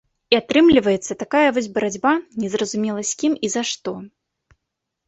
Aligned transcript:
І 0.33 0.37
атрымліваецца 0.41 1.17
такая 1.23 1.49
вось 1.57 1.67
барацьба 1.75 2.11
незразумела 2.45 3.01
з 3.13 3.17
кім 3.21 3.33
і 3.47 3.53
за 3.59 3.63
што. 3.75 3.97